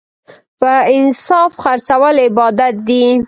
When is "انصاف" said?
0.97-1.51